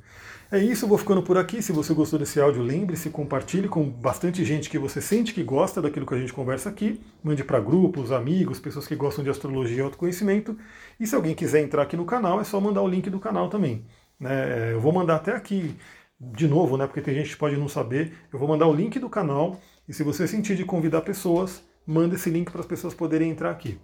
É 0.51 0.59
isso, 0.59 0.87
vou 0.87 0.99
ficando 0.99 1.23
por 1.23 1.39
aqui. 1.39 1.63
Se 1.63 1.73
você 1.73 1.95
gostou 1.95 2.19
desse 2.19 2.39
áudio, 2.39 2.63
lembre-se, 2.63 3.09
compartilhe 3.09 3.69
com 3.69 3.89
bastante 3.89 4.45
gente 4.45 4.69
que 4.69 4.79
você 4.79 5.01
sente 5.01 5.33
que 5.33 5.43
gosta 5.43 5.81
daquilo 5.81 6.05
que 6.05 6.13
a 6.13 6.19
gente 6.19 6.35
conversa 6.35 6.69
aqui. 6.69 7.01
Mande 7.25 7.43
para 7.43 7.59
grupos, 7.59 8.13
amigos, 8.13 8.61
pessoas 8.61 8.87
que 8.87 8.95
gostam 8.95 9.25
de 9.25 9.31
astrologia 9.31 9.79
e 9.79 9.81
autoconhecimento. 9.81 10.55
E 11.01 11.07
se 11.07 11.15
alguém 11.15 11.35
quiser 11.35 11.63
entrar 11.63 11.83
aqui 11.83 11.97
no 11.97 12.05
canal, 12.05 12.39
é 12.39 12.45
só 12.45 12.61
mandar 12.61 12.83
o 12.83 12.87
link 12.89 13.09
do 13.09 13.19
canal 13.19 13.49
também. 13.49 13.87
Né? 14.21 14.75
Eu 14.75 14.81
vou 14.83 14.93
mandar 14.93 15.17
até 15.17 15.35
aqui 15.35 15.75
de 16.21 16.47
novo, 16.47 16.77
né? 16.77 16.87
Porque 16.87 17.01
tem 17.01 17.15
gente 17.15 17.31
que 17.31 17.37
pode 17.37 17.57
não 17.57 17.67
saber. 17.67 18.13
Eu 18.31 18.39
vou 18.39 18.47
mandar 18.47 18.67
o 18.67 18.75
link 18.75 18.99
do 18.99 19.09
canal. 19.09 19.59
E 19.89 19.95
se 19.95 20.03
você 20.03 20.29
sentir 20.29 20.55
de 20.55 20.67
convidar 20.67 21.01
pessoas, 21.01 21.65
manda 21.87 22.15
esse 22.15 22.31
link 22.31 22.51
para 22.51 22.61
as 22.61 22.67
pessoas 22.67 22.95
poderem 22.95 23.31
entrar 23.31 23.51
aqui. 23.51 23.79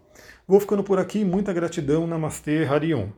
Vou 0.46 0.60
ficando 0.60 0.82
por 0.82 0.98
aqui. 0.98 1.24
Muita 1.24 1.52
gratidão. 1.52 2.06
Namastê, 2.06 2.64
Harion. 2.64 3.08